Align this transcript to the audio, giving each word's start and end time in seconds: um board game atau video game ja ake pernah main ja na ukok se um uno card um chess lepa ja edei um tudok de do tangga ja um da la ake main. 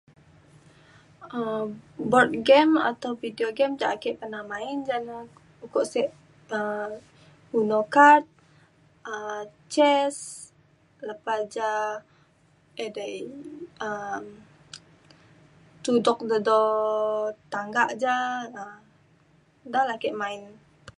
um 1.39 1.67
board 2.11 2.31
game 2.49 2.73
atau 2.91 3.11
video 3.23 3.49
game 3.59 3.73
ja 3.81 3.87
ake 3.95 4.09
pernah 4.21 4.43
main 4.51 4.75
ja 4.89 4.97
na 5.07 5.17
ukok 5.65 5.85
se 5.93 6.01
um 6.57 6.91
uno 7.59 7.79
card 7.95 8.23
um 9.13 9.43
chess 9.73 10.15
lepa 11.07 11.35
ja 11.55 11.69
edei 12.85 13.17
um 13.87 14.23
tudok 15.85 16.19
de 16.29 16.37
do 16.47 16.61
tangga 17.53 17.83
ja 18.03 18.15
um 18.61 18.73
da 19.73 19.79
la 19.89 19.93
ake 19.97 20.09
main. 20.23 20.41